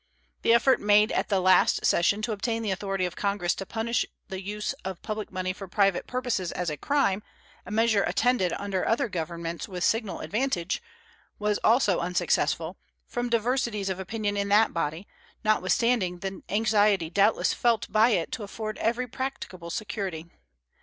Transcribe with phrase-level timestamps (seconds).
[0.41, 4.03] The effort made at the last session to obtain the authority of Congress to punish
[4.29, 7.21] the use of public money for private purposes as a crime
[7.67, 10.81] a measure attended under other governments with signal advantage
[11.37, 15.07] was also unsuccessful, from diversities of opinion in that body,
[15.43, 20.31] notwithstanding the anxiety doubtless felt by it to afford every practicable security.